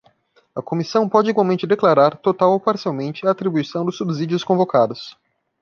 A 0.55 0.63
comissão 0.63 1.07
pode 1.07 1.29
igualmente 1.29 1.67
declarar, 1.67 2.17
total 2.17 2.53
ou 2.53 2.59
parcialmente, 2.59 3.27
a 3.27 3.29
atribuição 3.29 3.85
dos 3.85 3.97
subsídios 3.97 4.43
convocados. 4.43 5.15